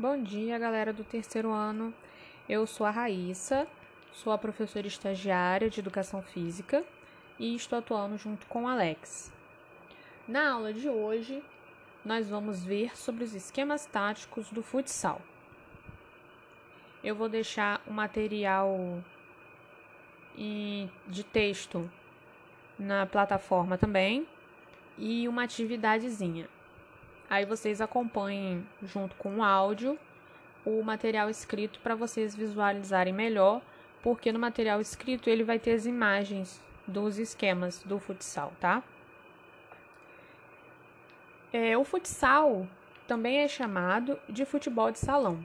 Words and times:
Bom 0.00 0.22
dia, 0.22 0.58
galera 0.58 0.94
do 0.94 1.04
terceiro 1.04 1.50
ano. 1.50 1.92
Eu 2.48 2.66
sou 2.66 2.86
a 2.86 2.90
Raíssa, 2.90 3.68
sou 4.14 4.32
a 4.32 4.38
professora 4.38 4.86
estagiária 4.86 5.68
de 5.68 5.78
Educação 5.78 6.22
Física 6.22 6.82
e 7.38 7.54
estou 7.54 7.78
atuando 7.78 8.16
junto 8.16 8.46
com 8.46 8.64
o 8.64 8.66
Alex. 8.66 9.30
Na 10.26 10.52
aula 10.52 10.72
de 10.72 10.88
hoje, 10.88 11.44
nós 12.02 12.30
vamos 12.30 12.64
ver 12.64 12.96
sobre 12.96 13.24
os 13.24 13.34
esquemas 13.34 13.84
táticos 13.84 14.50
do 14.50 14.62
futsal. 14.62 15.20
Eu 17.04 17.14
vou 17.14 17.28
deixar 17.28 17.82
o 17.86 17.92
material 17.92 19.04
de 20.34 21.24
texto 21.24 21.90
na 22.78 23.04
plataforma 23.04 23.76
também 23.76 24.26
e 24.96 25.28
uma 25.28 25.42
atividadezinha. 25.42 26.48
Aí 27.30 27.44
vocês 27.44 27.80
acompanhem 27.80 28.66
junto 28.82 29.14
com 29.14 29.36
o 29.36 29.44
áudio 29.44 29.96
o 30.64 30.82
material 30.82 31.30
escrito 31.30 31.80
para 31.80 31.94
vocês 31.94 32.34
visualizarem 32.34 33.12
melhor, 33.12 33.62
porque 34.02 34.32
no 34.32 34.38
material 34.38 34.80
escrito 34.80 35.30
ele 35.30 35.44
vai 35.44 35.58
ter 35.58 35.72
as 35.72 35.86
imagens 35.86 36.60
dos 36.86 37.18
esquemas 37.18 37.82
do 37.84 37.98
futsal, 37.98 38.52
tá? 38.60 38.82
É, 41.52 41.78
o 41.78 41.84
futsal 41.84 42.66
também 43.06 43.38
é 43.38 43.48
chamado 43.48 44.18
de 44.28 44.44
futebol 44.44 44.90
de 44.90 44.98
salão. 44.98 45.44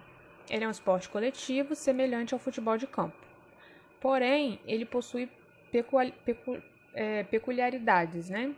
Ele 0.50 0.64
é 0.64 0.68
um 0.68 0.72
esporte 0.72 1.08
coletivo 1.08 1.76
semelhante 1.76 2.34
ao 2.34 2.40
futebol 2.40 2.78
de 2.78 2.88
campo. 2.88 3.18
Porém, 4.00 4.60
ele 4.66 4.86
possui 4.86 5.30
pecu 5.72 5.98
é, 6.94 7.24
peculiaridades, 7.24 8.30
né? 8.30 8.54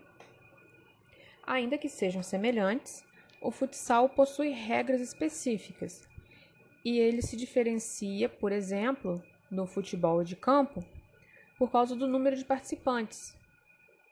Ainda 1.46 1.78
que 1.78 1.88
sejam 1.88 2.22
semelhantes, 2.22 3.07
o 3.42 3.52
futsal 3.52 4.10
possui 4.10 4.50
regras 4.50 5.02
específicas 5.02 6.08
e 6.84 7.00
ele 7.00 7.22
se 7.22 7.36
diferencia, 7.36 8.30
por 8.30 8.52
exemplo, 8.52 9.22
no 9.52 9.66
futebol 9.66 10.24
de 10.24 10.36
campo, 10.36 10.84
por 11.58 11.72
causa 11.72 11.96
do 11.96 12.08
número 12.08 12.36
de 12.36 12.46
participantes. 12.46 13.36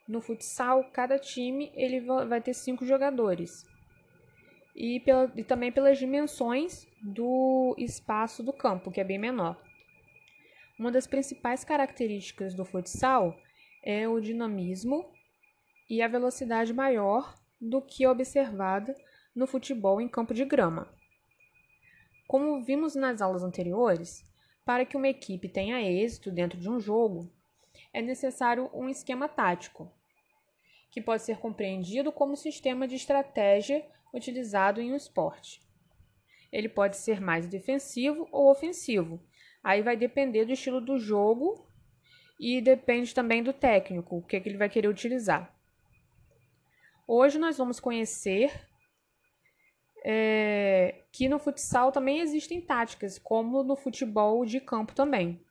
No 0.06 0.20
futsal, 0.20 0.84
cada 0.92 1.18
time 1.18 1.72
ele 1.74 2.00
vai 2.00 2.40
ter 2.40 2.54
cinco 2.54 2.84
jogadores 2.86 3.66
e, 4.74 5.00
pela, 5.00 5.32
e 5.34 5.42
também 5.42 5.72
pelas 5.72 5.98
dimensões 5.98 6.86
do 7.02 7.74
espaço 7.78 8.42
do 8.42 8.52
campo, 8.52 8.90
que 8.90 9.00
é 9.00 9.04
bem 9.04 9.18
menor. 9.18 9.60
Uma 10.78 10.92
das 10.92 11.06
principais 11.06 11.64
características 11.64 12.54
do 12.54 12.64
futsal 12.64 13.36
é 13.82 14.06
o 14.06 14.20
dinamismo 14.20 15.10
e 15.88 16.02
a 16.02 16.08
velocidade 16.08 16.74
maior 16.74 17.34
do 17.60 17.80
que 17.80 18.06
observada 18.06 18.94
no 19.36 19.46
futebol 19.46 20.00
em 20.00 20.08
campo 20.08 20.32
de 20.32 20.46
grama. 20.46 20.88
Como 22.26 22.62
vimos 22.64 22.94
nas 22.94 23.20
aulas 23.20 23.44
anteriores, 23.44 24.24
para 24.64 24.86
que 24.86 24.96
uma 24.96 25.08
equipe 25.08 25.48
tenha 25.48 25.80
êxito 25.80 26.32
dentro 26.32 26.58
de 26.58 26.68
um 26.68 26.80
jogo, 26.80 27.30
é 27.92 28.00
necessário 28.00 28.70
um 28.72 28.88
esquema 28.88 29.28
tático, 29.28 29.92
que 30.90 31.00
pode 31.00 31.22
ser 31.22 31.38
compreendido 31.38 32.10
como 32.10 32.36
sistema 32.36 32.88
de 32.88 32.96
estratégia 32.96 33.86
utilizado 34.12 34.80
em 34.80 34.92
um 34.92 34.96
esporte. 34.96 35.60
Ele 36.50 36.68
pode 36.68 36.96
ser 36.96 37.20
mais 37.20 37.46
defensivo 37.46 38.26
ou 38.32 38.50
ofensivo, 38.50 39.20
aí 39.62 39.82
vai 39.82 39.96
depender 39.96 40.46
do 40.46 40.52
estilo 40.52 40.80
do 40.80 40.98
jogo 40.98 41.68
e 42.40 42.60
depende 42.60 43.14
também 43.14 43.42
do 43.42 43.52
técnico, 43.52 44.16
o 44.16 44.22
que, 44.22 44.40
que 44.40 44.48
ele 44.48 44.58
vai 44.58 44.70
querer 44.70 44.88
utilizar. 44.88 45.54
Hoje 47.06 47.38
nós 47.38 47.58
vamos 47.58 47.78
conhecer 47.78 48.50
é, 50.08 51.04
que 51.10 51.28
no 51.28 51.36
futsal 51.36 51.90
também 51.90 52.20
existem 52.20 52.60
táticas, 52.60 53.18
como 53.18 53.64
no 53.64 53.74
futebol 53.74 54.46
de 54.46 54.60
campo 54.60 54.94
também. 54.94 55.44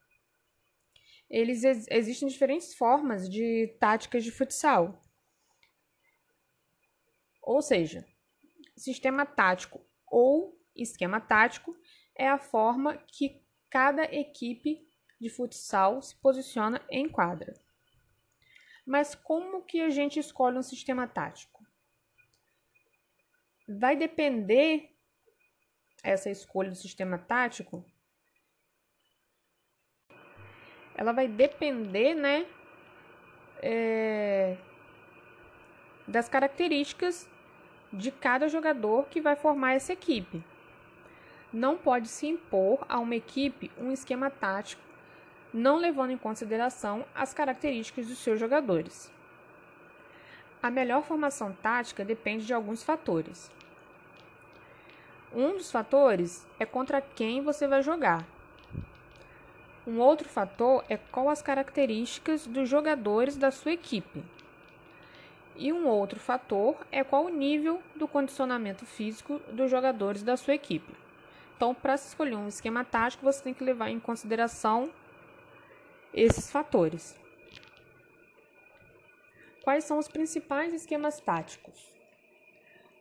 Eles 1.30 1.66
existem 1.90 2.30
diferentes 2.30 2.74
formas 2.74 3.30
de 3.30 3.76
táticas 3.82 4.24
de 4.24 4.32
futsal. 4.32 5.02
Ou 7.42 7.62
seja, 7.62 8.08
sistema 8.78 9.26
tático 9.26 9.86
ou 10.08 10.58
esquema 10.74 11.20
tático 11.20 11.76
é 12.16 12.30
a 12.30 12.38
forma 12.38 12.96
que 12.96 13.44
cada 13.70 14.06
equipe 14.06 14.88
de 15.20 15.30
futsal 15.30 16.02
se 16.02 16.16
posiciona 16.22 16.82
em 16.90 17.10
quadra. 17.10 17.54
Mas 18.86 19.16
como 19.16 19.64
que 19.64 19.82
a 19.82 19.90
gente 19.90 20.18
escolhe 20.18 20.58
um 20.58 20.64
sistema 20.64 21.06
tático? 21.10 21.65
Vai 23.68 23.96
depender 23.96 24.90
essa 26.04 26.30
escolha 26.30 26.70
do 26.70 26.76
sistema 26.76 27.18
tático. 27.18 27.86
Ela 30.96 31.12
vai 31.12 31.28
depender, 31.28 32.14
né, 32.14 32.46
é, 33.62 34.58
das 36.08 36.30
características 36.30 37.30
de 37.92 38.12
cada 38.12 38.48
jogador 38.48 39.08
que 39.08 39.20
vai 39.20 39.36
formar 39.36 39.74
essa 39.74 39.94
equipe. 39.94 40.44
Não 41.52 41.78
pode 41.78 42.08
se 42.08 42.28
impor 42.28 42.86
a 42.88 43.00
uma 43.00 43.16
equipe 43.16 43.72
um 43.78 43.92
esquema 43.92 44.30
tático 44.30 44.86
não 45.56 45.78
levando 45.78 46.12
em 46.12 46.18
consideração 46.18 47.06
as 47.16 47.34
características 47.34 48.08
dos 48.08 48.18
seus 48.18 48.38
jogadores. 48.40 49.10
A 50.66 50.72
melhor 50.72 51.04
formação 51.04 51.54
tática 51.62 52.04
depende 52.04 52.44
de 52.44 52.52
alguns 52.52 52.82
fatores. 52.82 53.52
Um 55.32 55.52
dos 55.52 55.72
fatores 55.72 56.44
é 56.60 56.66
contra 56.66 57.00
quem 57.00 57.44
você 57.44 57.68
vai 57.68 57.84
jogar. 57.84 58.26
Um 59.86 60.00
outro 60.00 60.28
fator 60.28 60.84
é 60.90 60.98
qual 60.98 61.30
as 61.30 61.40
características 61.40 62.48
dos 62.48 62.68
jogadores 62.68 63.38
da 63.38 63.52
sua 63.52 63.74
equipe. 63.74 64.24
E 65.56 65.72
um 65.72 65.88
outro 65.88 66.20
fator 66.20 66.76
é 66.92 67.04
qual 67.04 67.26
o 67.26 67.30
nível 67.30 67.80
do 67.96 68.08
condicionamento 68.08 68.88
físico 68.88 69.40
dos 69.52 69.70
jogadores 69.70 70.24
da 70.24 70.36
sua 70.36 70.56
equipe. 70.56 70.96
Então, 71.56 71.76
para 71.76 71.94
escolher 71.94 72.38
um 72.38 72.48
esquema 72.48 72.84
tático, 72.84 73.24
você 73.24 73.44
tem 73.44 73.54
que 73.54 73.64
levar 73.64 73.92
em 73.92 74.00
consideração 74.00 74.90
esses 76.12 76.50
fatores. 76.50 77.24
Quais 79.66 79.84
são 79.84 79.98
os 79.98 80.08
principais 80.08 80.72
esquemas 80.72 81.20
táticos? 81.20 81.92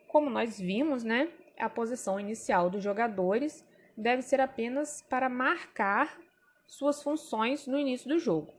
Como 0.09 0.31
nós 0.31 0.59
vimos, 0.59 1.05
né, 1.05 1.29
a 1.59 1.69
posição 1.69 2.19
inicial 2.19 2.71
dos 2.71 2.83
jogadores 2.83 3.63
deve 3.95 4.23
ser 4.23 4.41
apenas 4.41 5.03
para 5.03 5.29
marcar 5.29 6.19
suas 6.67 7.03
funções 7.03 7.67
no 7.67 7.79
início 7.79 8.09
do 8.09 8.19
jogo. 8.19 8.51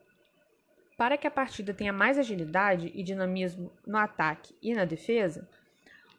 Para 0.95 1.17
que 1.17 1.25
a 1.25 1.31
partida 1.31 1.73
tenha 1.73 1.91
mais 1.91 2.19
agilidade 2.19 2.91
e 2.93 3.01
dinamismo 3.01 3.71
no 3.88 3.97
ataque 3.97 4.55
e 4.61 4.75
na 4.75 4.85
defesa, 4.85 5.49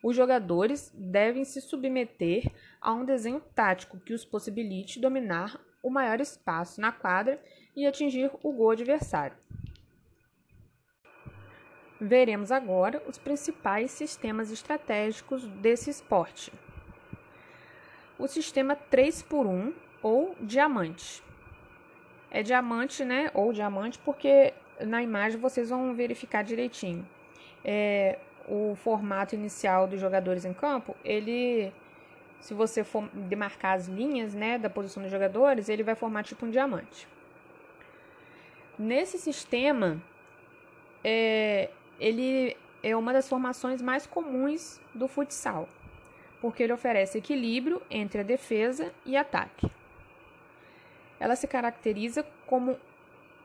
os 0.02 0.16
jogadores 0.16 0.92
devem 0.92 1.44
se 1.44 1.60
submeter 1.60 2.52
a 2.80 2.92
um 2.92 3.04
desenho 3.04 3.40
tático 3.54 4.00
que 4.00 4.12
os 4.12 4.24
possibilite 4.24 4.98
dominar 4.98 5.56
o 5.84 5.88
maior 5.88 6.20
espaço 6.20 6.80
na 6.80 6.90
quadra 6.90 7.40
e 7.76 7.86
atingir 7.86 8.28
o 8.42 8.52
gol 8.52 8.72
adversário. 8.72 9.45
Veremos 12.00 12.52
agora 12.52 13.02
os 13.06 13.16
principais 13.18 13.90
sistemas 13.90 14.50
estratégicos 14.50 15.46
desse 15.48 15.90
esporte 15.90 16.52
o 18.18 18.26
sistema 18.26 18.74
3 18.74 19.22
por 19.22 19.46
1 19.46 19.72
ou 20.02 20.34
diamante. 20.40 21.22
É 22.30 22.42
diamante, 22.42 23.04
né? 23.04 23.30
Ou 23.34 23.52
diamante, 23.52 23.98
porque 23.98 24.52
na 24.80 25.02
imagem 25.02 25.38
vocês 25.38 25.70
vão 25.70 25.94
verificar 25.94 26.42
direitinho. 26.42 27.06
É, 27.64 28.18
o 28.48 28.74
formato 28.76 29.34
inicial 29.34 29.86
dos 29.86 30.00
jogadores 30.00 30.44
em 30.44 30.52
campo, 30.52 30.96
ele, 31.04 31.72
se 32.40 32.54
você 32.54 32.84
for 32.84 33.08
demarcar 33.12 33.74
as 33.74 33.86
linhas, 33.86 34.34
né, 34.34 34.58
da 34.58 34.70
posição 34.70 35.02
dos 35.02 35.10
jogadores, 35.10 35.68
ele 35.68 35.82
vai 35.82 35.94
formar 35.94 36.22
tipo 36.22 36.46
um 36.46 36.50
diamante. 36.50 37.08
Nesse 38.78 39.18
sistema, 39.18 40.00
é, 41.02 41.70
ele 41.98 42.56
é 42.82 42.96
uma 42.96 43.12
das 43.12 43.28
formações 43.28 43.82
mais 43.82 44.06
comuns 44.06 44.80
do 44.94 45.08
futsal 45.08 45.68
porque 46.40 46.62
ele 46.62 46.72
oferece 46.72 47.18
equilíbrio 47.18 47.82
entre 47.90 48.20
a 48.20 48.24
defesa 48.24 48.92
e 49.04 49.16
ataque. 49.16 49.70
Ela 51.18 51.34
se 51.34 51.46
caracteriza 51.46 52.24
como 52.46 52.78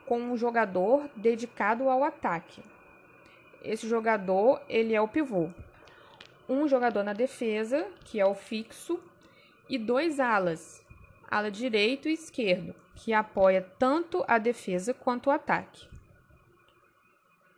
com 0.05 0.19
um 0.19 0.35
jogador 0.35 1.09
dedicado 1.15 1.89
ao 1.89 2.03
ataque. 2.03 2.61
Esse 3.63 3.87
jogador, 3.87 4.61
ele 4.67 4.93
é 4.93 4.99
o 5.01 5.07
pivô. 5.07 5.49
Um 6.49 6.67
jogador 6.67 7.03
na 7.03 7.13
defesa, 7.13 7.87
que 8.03 8.19
é 8.19 8.25
o 8.25 8.35
fixo, 8.35 8.99
e 9.69 9.77
dois 9.77 10.19
alas, 10.19 10.85
ala 11.29 11.49
direito 11.49 12.09
e 12.09 12.13
esquerdo, 12.13 12.75
que 12.95 13.13
apoia 13.13 13.61
tanto 13.79 14.23
a 14.27 14.37
defesa 14.37 14.93
quanto 14.93 15.27
o 15.27 15.31
ataque. 15.31 15.87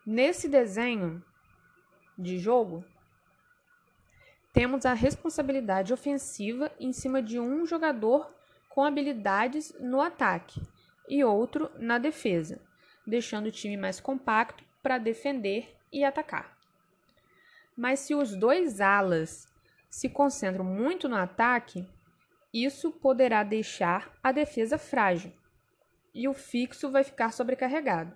Nesse 0.06 0.50
desenho 0.50 1.24
de 2.18 2.38
jogo, 2.38 2.84
temos 4.52 4.86
a 4.86 4.94
responsabilidade 4.94 5.94
ofensiva 5.94 6.70
em 6.78 6.92
cima 6.92 7.22
de 7.22 7.40
um 7.40 7.66
jogador 7.66 8.30
com 8.68 8.84
habilidades 8.84 9.74
no 9.80 10.02
ataque 10.02 10.62
e 11.08 11.24
outro 11.24 11.72
na 11.80 11.98
defesa, 11.98 12.60
deixando 13.08 13.48
o 13.48 13.52
time 13.52 13.78
mais 13.78 14.02
compacto 14.02 14.66
para 14.82 14.98
defender 14.98 15.74
e 15.90 16.04
atacar. 16.04 16.58
Mas 17.76 18.00
se 18.02 18.14
os 18.14 18.36
dois 18.36 18.82
alas 18.82 19.48
se 19.90 20.10
concentram 20.10 20.66
muito 20.66 21.08
no 21.08 21.16
ataque, 21.16 21.88
isso 22.54 22.92
poderá 22.92 23.42
deixar 23.42 24.12
a 24.22 24.34
defesa 24.34 24.78
frágil 24.78 25.32
e 26.14 26.28
o 26.28 26.34
fixo 26.34 26.92
vai 26.92 27.06
ficar 27.06 27.32
sobrecarregado. 27.32 28.16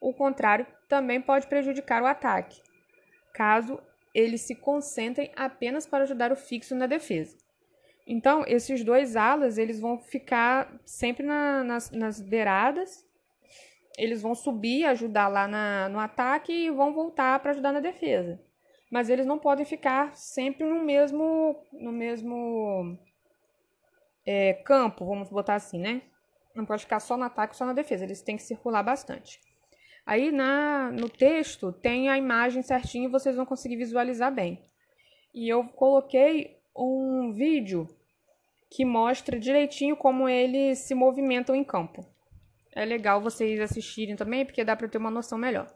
O 0.00 0.14
contrário 0.14 0.66
também 0.88 1.20
pode 1.20 1.46
prejudicar 1.46 2.02
o 2.02 2.06
ataque, 2.06 2.60
caso 3.32 3.80
eles 4.14 4.40
se 4.42 4.54
concentrem 4.54 5.30
apenas 5.36 5.86
para 5.86 6.04
ajudar 6.04 6.32
o 6.32 6.36
fixo 6.36 6.74
na 6.74 6.86
defesa. 6.86 7.36
Então, 8.06 8.44
esses 8.46 8.84
dois 8.84 9.16
alas, 9.16 9.58
eles 9.58 9.80
vão 9.80 9.98
ficar 9.98 10.72
sempre 10.84 11.26
na, 11.26 11.64
nas, 11.64 11.90
nas 11.90 12.20
beiradas, 12.20 13.04
eles 13.98 14.22
vão 14.22 14.34
subir, 14.34 14.84
ajudar 14.84 15.28
lá 15.28 15.48
na, 15.48 15.88
no 15.88 15.98
ataque 15.98 16.52
e 16.52 16.70
vão 16.70 16.92
voltar 16.92 17.40
para 17.40 17.50
ajudar 17.50 17.72
na 17.72 17.80
defesa. 17.80 18.40
Mas 18.90 19.08
eles 19.08 19.26
não 19.26 19.38
podem 19.38 19.66
ficar 19.66 20.14
sempre 20.14 20.64
no 20.64 20.82
mesmo, 20.84 21.56
no 21.72 21.90
mesmo 21.90 22.96
é, 24.24 24.54
campo, 24.54 25.04
vamos 25.04 25.28
botar 25.28 25.56
assim, 25.56 25.78
né? 25.78 26.02
Não 26.54 26.64
pode 26.64 26.82
ficar 26.82 27.00
só 27.00 27.16
no 27.16 27.24
ataque, 27.24 27.56
só 27.56 27.66
na 27.66 27.72
defesa. 27.72 28.04
Eles 28.04 28.22
têm 28.22 28.36
que 28.36 28.42
circular 28.42 28.82
bastante. 28.82 29.40
Aí 30.06 30.30
na, 30.30 30.92
no 30.92 31.08
texto 31.08 31.72
tem 31.72 32.08
a 32.08 32.16
imagem 32.16 32.62
certinho 32.62 33.08
e 33.08 33.12
vocês 33.12 33.34
vão 33.34 33.44
conseguir 33.44 33.76
visualizar 33.76 34.32
bem. 34.32 34.64
E 35.34 35.48
eu 35.48 35.64
coloquei 35.64 36.60
um 36.76 37.32
vídeo 37.32 37.88
que 38.70 38.84
mostra 38.84 39.38
direitinho 39.38 39.96
como 39.96 40.28
eles 40.28 40.78
se 40.78 40.94
movimentam 40.94 41.56
em 41.56 41.64
campo. 41.64 42.06
É 42.72 42.84
legal 42.84 43.20
vocês 43.20 43.58
assistirem 43.58 44.14
também, 44.14 44.44
porque 44.44 44.62
dá 44.62 44.76
para 44.76 44.88
ter 44.88 44.98
uma 44.98 45.10
noção 45.10 45.36
melhor. 45.36 45.74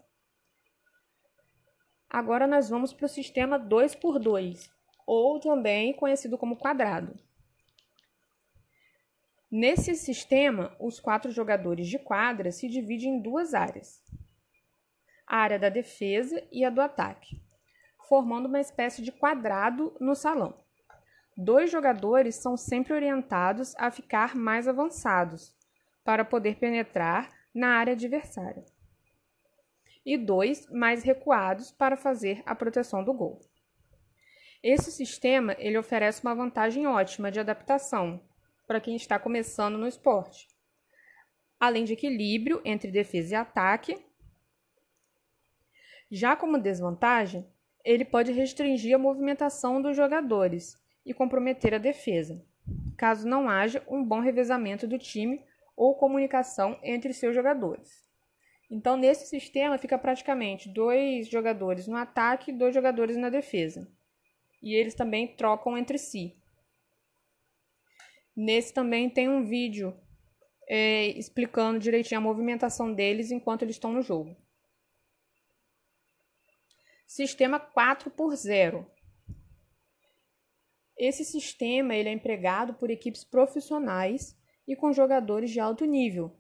Agora 2.09 2.47
nós 2.47 2.69
vamos 2.69 2.93
para 2.93 3.07
o 3.07 3.09
sistema 3.09 3.59
2x2, 3.59 4.69
ou 5.07 5.41
também 5.41 5.93
conhecido 5.93 6.37
como 6.37 6.57
quadrado. 6.57 7.19
Nesse 9.51 9.95
sistema, 9.97 10.77
os 10.79 11.01
quatro 11.01 11.33
jogadores 11.33 11.89
de 11.89 11.99
quadra 11.99 12.53
se 12.53 12.69
dividem 12.69 13.17
em 13.17 13.21
duas 13.21 13.55
áreas: 13.55 14.01
a 15.31 15.37
área 15.37 15.61
da 15.61 15.69
defesa 15.69 16.43
e 16.51 16.65
a 16.65 16.71
do 16.71 16.81
ataque, 16.81 17.41
formando 18.09 18.47
uma 18.47 18.59
espécie 18.59 19.01
de 19.01 19.13
quadrado 19.13 19.97
no 20.01 20.17
salão. 20.17 20.59
Dois 21.37 21.71
jogadores 21.71 22.35
são 22.35 22.57
sempre 22.57 22.93
orientados 22.93 23.73
a 23.79 23.93
ficar 23.93 24.35
mais 24.35 24.67
avançados 24.67 25.57
para 26.05 26.25
poder 26.25 26.57
penetrar 26.57 27.31
na 27.55 27.77
área 27.77 27.93
adversária, 27.93 28.65
e 30.05 30.19
dois 30.19 30.69
mais 30.69 31.05
recuados 31.05 31.71
para 31.71 31.97
fazer 31.97 32.43
a 32.45 32.53
proteção 32.53 33.05
do 33.05 33.15
gol. 33.15 33.41
Esse 34.61 34.91
sistema 34.91 35.55
ele 35.61 35.79
oferece 35.79 36.23
uma 36.23 36.35
vantagem 36.35 36.89
ótima 36.89 37.31
de 37.31 37.39
adaptação 37.39 38.21
para 38.67 38.81
quem 38.81 38.97
está 38.97 39.17
começando 39.17 39.79
no 39.79 39.87
esporte. 39.87 40.49
Além 41.59 41.85
de 41.85 41.93
equilíbrio 41.93 42.61
entre 42.65 42.91
defesa 42.91 43.35
e 43.35 43.37
ataque. 43.37 44.10
Já 46.11 46.35
como 46.35 46.59
desvantagem, 46.59 47.47
ele 47.85 48.05
pode 48.05 48.33
restringir 48.33 48.95
a 48.95 48.99
movimentação 48.99 49.81
dos 49.81 49.97
jogadores 49.97 50.77
e 51.07 51.15
comprometer 51.15 51.73
a 51.73 51.79
defesa, 51.79 52.45
caso 52.97 53.29
não 53.29 53.49
haja 53.49 53.83
um 53.89 54.05
bom 54.05 54.21
revezamento 54.21 54.89
do 54.89 54.99
time 54.99 55.41
ou 55.77 55.95
comunicação 55.95 56.79
entre 56.83 57.13
seus 57.13 57.35
jogadores. 57.35 58.05
Então, 58.71 58.97
nesse 58.97 59.27
sistema, 59.27 59.79
fica 59.79 59.99
praticamente 59.99 60.69
dois 60.69 61.29
jogadores 61.29 61.87
no 61.87 61.97
ataque 61.97 62.51
e 62.51 62.55
dois 62.55 62.75
jogadores 62.75 63.17
na 63.17 63.31
defesa. 63.31 63.89
E 64.63 64.75
eles 64.75 64.95
também 64.95 65.29
trocam 65.29 65.77
entre 65.79 65.97
si. 65.97 66.37
Nesse 68.37 68.73
também 68.73 69.09
tem 69.09 69.29
um 69.29 69.45
vídeo 69.45 69.97
é, 70.69 71.07
explicando 71.19 71.79
direitinho 71.79 72.19
a 72.19 72.23
movimentação 72.23 72.93
deles 72.93 73.31
enquanto 73.31 73.63
eles 73.63 73.77
estão 73.77 73.93
no 73.93 74.03
jogo. 74.03 74.37
Sistema 77.11 77.59
4 77.59 78.09
por 78.09 78.37
0. 78.37 78.89
Esse 80.97 81.25
sistema 81.25 81.97
ele 81.97 82.09
é 82.09 82.13
empregado 82.13 82.75
por 82.75 82.89
equipes 82.89 83.25
profissionais 83.25 84.39
e 84.65 84.77
com 84.77 84.93
jogadores 84.93 85.51
de 85.51 85.59
alto 85.59 85.85
nível, 85.85 86.37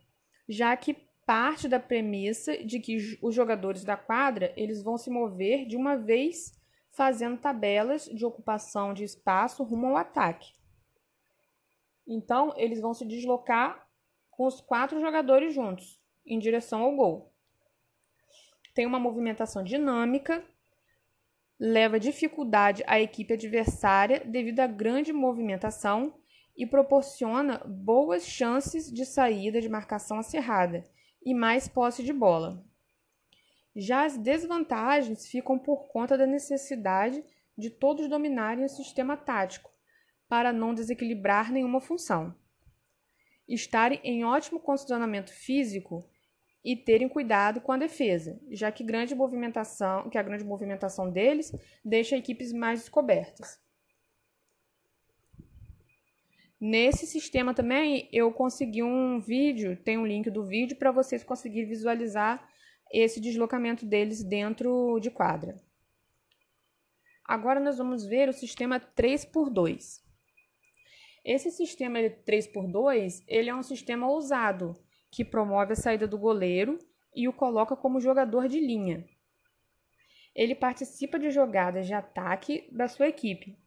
já 0.48 0.76
que 0.76 0.94
parte 1.26 1.66
da 1.66 1.80
premissa 1.80 2.56
de 2.64 2.78
que 2.78 3.18
os 3.20 3.34
jogadores 3.34 3.82
da 3.82 3.96
quadra 3.96 4.52
eles 4.56 4.80
vão 4.80 4.96
se 4.96 5.10
mover 5.10 5.66
de 5.66 5.76
uma 5.76 5.96
vez 5.96 6.56
fazendo 6.92 7.40
tabelas 7.40 8.04
de 8.04 8.24
ocupação 8.24 8.94
de 8.94 9.02
espaço 9.02 9.64
rumo 9.64 9.88
ao 9.88 9.96
ataque. 9.96 10.52
Então, 12.06 12.54
eles 12.56 12.80
vão 12.80 12.94
se 12.94 13.04
deslocar 13.04 13.88
com 14.30 14.46
os 14.46 14.60
quatro 14.60 15.00
jogadores 15.00 15.52
juntos, 15.52 16.00
em 16.24 16.38
direção 16.38 16.82
ao 16.82 16.94
gol. 16.94 17.34
Tem 18.72 18.86
uma 18.86 19.00
movimentação 19.00 19.64
dinâmica, 19.64 20.46
leva 21.60 22.00
dificuldade 22.00 22.82
à 22.86 22.98
equipe 22.98 23.34
adversária 23.34 24.24
devido 24.24 24.60
à 24.60 24.66
grande 24.66 25.12
movimentação 25.12 26.14
e 26.56 26.66
proporciona 26.66 27.58
boas 27.66 28.24
chances 28.24 28.90
de 28.90 29.04
saída 29.04 29.60
de 29.60 29.68
marcação 29.68 30.18
acirrada 30.18 30.82
e 31.22 31.34
mais 31.34 31.68
posse 31.68 32.02
de 32.02 32.14
bola. 32.14 32.64
Já 33.76 34.06
as 34.06 34.16
desvantagens 34.16 35.28
ficam 35.28 35.58
por 35.58 35.86
conta 35.88 36.16
da 36.16 36.26
necessidade 36.26 37.22
de 37.56 37.68
todos 37.68 38.08
dominarem 38.08 38.64
o 38.64 38.68
sistema 38.68 39.14
tático, 39.16 39.70
para 40.26 40.52
não 40.52 40.72
desequilibrar 40.72 41.52
nenhuma 41.52 41.80
função. 41.80 42.34
Estarem 43.46 44.00
em 44.02 44.24
ótimo 44.24 44.60
condicionamento 44.60 45.32
físico 45.32 46.08
e 46.64 46.76
terem 46.76 47.08
cuidado 47.08 47.60
com 47.60 47.72
a 47.72 47.76
defesa, 47.76 48.38
já 48.50 48.70
que 48.70 48.84
grande 48.84 49.14
movimentação, 49.14 50.10
que 50.10 50.18
a 50.18 50.22
grande 50.22 50.44
movimentação 50.44 51.10
deles 51.10 51.52
deixa 51.84 52.16
equipes 52.16 52.52
mais 52.52 52.80
descobertas. 52.80 53.58
Nesse 56.60 57.06
sistema 57.06 57.54
também 57.54 58.06
eu 58.12 58.30
consegui 58.30 58.82
um 58.82 59.18
vídeo, 59.18 59.76
tem 59.76 59.96
um 59.96 60.06
link 60.06 60.28
do 60.30 60.44
vídeo 60.44 60.76
para 60.76 60.92
vocês 60.92 61.24
conseguirem 61.24 61.66
visualizar 61.68 62.46
esse 62.92 63.18
deslocamento 63.18 63.86
deles 63.86 64.22
dentro 64.22 64.98
de 65.00 65.10
quadra. 65.10 65.58
Agora 67.24 67.60
nós 67.60 67.78
vamos 67.78 68.04
ver 68.04 68.28
o 68.28 68.32
sistema 68.32 68.78
3x2. 68.78 70.02
Esse 71.24 71.50
sistema 71.50 71.98
3x2, 71.98 73.22
ele 73.26 73.48
é 73.48 73.54
um 73.54 73.62
sistema 73.62 74.10
ousado, 74.10 74.76
que 75.10 75.24
promove 75.24 75.72
a 75.72 75.76
saída 75.76 76.06
do 76.06 76.18
goleiro 76.18 76.78
e 77.14 77.28
o 77.28 77.32
coloca 77.32 77.76
como 77.76 78.00
jogador 78.00 78.48
de 78.48 78.60
linha. 78.60 79.04
Ele 80.34 80.54
participa 80.54 81.18
de 81.18 81.30
jogadas 81.30 81.86
de 81.86 81.94
ataque 81.94 82.68
da 82.70 82.86
sua 82.86 83.08
equipe. 83.08 83.58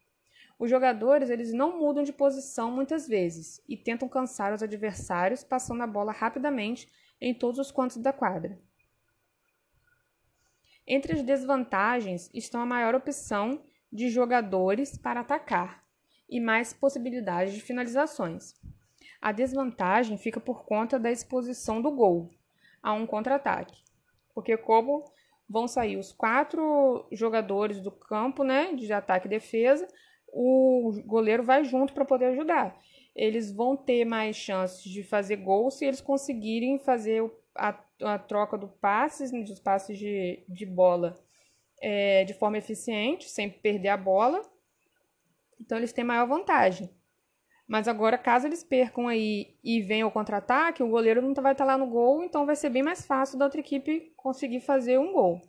Os 0.57 0.69
jogadores 0.69 1.29
eles 1.29 1.51
não 1.51 1.77
mudam 1.77 2.03
de 2.03 2.13
posição 2.13 2.71
muitas 2.71 3.07
vezes 3.07 3.61
e 3.67 3.75
tentam 3.75 4.07
cansar 4.07 4.53
os 4.53 4.63
adversários 4.63 5.43
passando 5.43 5.83
a 5.83 5.87
bola 5.87 6.11
rapidamente 6.11 6.89
em 7.19 7.33
todos 7.33 7.59
os 7.59 7.71
cantos 7.71 7.97
da 7.97 8.13
quadra. 8.13 8.57
Entre 10.85 11.13
as 11.13 11.23
desvantagens 11.23 12.29
estão 12.33 12.61
a 12.61 12.65
maior 12.65 12.93
opção 12.95 13.63
de 13.91 14.09
jogadores 14.09 14.97
para 14.97 15.21
atacar, 15.21 15.83
e 16.29 16.39
mais 16.39 16.73
possibilidades 16.73 17.53
de 17.53 17.61
finalizações. 17.61 18.55
A 19.23 19.31
desvantagem 19.31 20.17
fica 20.17 20.37
por 20.37 20.65
conta 20.65 20.99
da 20.99 21.09
exposição 21.09 21.81
do 21.81 21.89
gol 21.89 22.29
a 22.81 22.91
um 22.91 23.07
contra-ataque, 23.07 23.81
porque 24.33 24.57
como 24.57 25.05
vão 25.47 25.65
sair 25.65 25.95
os 25.95 26.11
quatro 26.11 27.07
jogadores 27.09 27.79
do 27.79 27.89
campo, 27.89 28.43
né, 28.43 28.73
de 28.73 28.91
ataque 28.91 29.27
e 29.27 29.29
defesa, 29.29 29.87
o 30.27 30.91
goleiro 31.05 31.41
vai 31.41 31.63
junto 31.63 31.93
para 31.93 32.03
poder 32.03 32.25
ajudar. 32.25 32.77
Eles 33.15 33.49
vão 33.49 33.77
ter 33.77 34.03
mais 34.03 34.35
chances 34.35 34.83
de 34.83 35.03
fazer 35.03 35.37
gol 35.37 35.71
se 35.71 35.85
eles 35.85 36.01
conseguirem 36.01 36.77
fazer 36.79 37.23
a, 37.55 37.79
a 38.01 38.19
troca 38.19 38.57
do 38.57 38.67
passes, 38.67 39.31
né, 39.31 39.41
dos 39.43 39.61
passes 39.61 39.97
de, 39.97 40.43
de 40.49 40.65
bola 40.65 41.15
é, 41.81 42.25
de 42.25 42.33
forma 42.33 42.57
eficiente, 42.57 43.29
sem 43.29 43.49
perder 43.49 43.89
a 43.89 43.97
bola 43.97 44.41
então 45.63 45.77
eles 45.77 45.93
têm 45.93 46.03
maior 46.03 46.27
vantagem. 46.27 46.89
Mas 47.73 47.87
agora, 47.87 48.19
caso 48.19 48.45
eles 48.45 48.63
percam 48.63 49.07
aí 49.07 49.57
e 49.63 49.81
venham 49.81 50.05
ao 50.05 50.11
contra-ataque, 50.11 50.83
o 50.83 50.87
goleiro 50.87 51.23
não 51.23 51.33
tá, 51.33 51.41
vai 51.41 51.53
estar 51.53 51.65
lá 51.65 51.75
no 51.75 51.87
gol, 51.87 52.23
então 52.23 52.45
vai 52.45 52.55
ser 52.55 52.69
bem 52.69 52.83
mais 52.83 53.03
fácil 53.03 53.35
da 53.35 53.45
outra 53.45 53.59
equipe 53.59 54.13
conseguir 54.15 54.59
fazer 54.59 54.99
um 54.99 55.11
gol. 55.11 55.41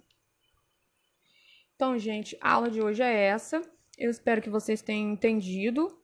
Então, 1.76 1.98
gente, 1.98 2.34
a 2.40 2.52
aula 2.52 2.70
de 2.70 2.80
hoje 2.80 3.02
é 3.02 3.12
essa. 3.26 3.60
Eu 3.98 4.10
espero 4.10 4.40
que 4.40 4.48
vocês 4.48 4.80
tenham 4.80 5.12
entendido. 5.12 5.98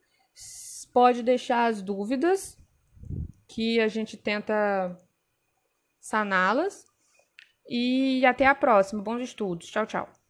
Pode 0.93 1.23
deixar 1.23 1.65
as 1.65 1.81
dúvidas, 1.81 2.55
que 3.47 3.79
a 3.79 3.87
gente 3.87 4.15
tenta 4.15 4.95
saná-las. 5.99 6.85
E 7.67 8.23
até 8.27 8.45
a 8.45 8.53
próxima. 8.53 9.01
Bons 9.01 9.21
estudos. 9.21 9.71
Tchau, 9.71 9.87
tchau. 9.87 10.20